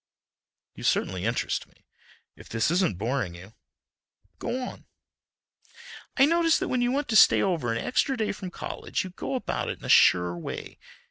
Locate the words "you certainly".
0.73-1.25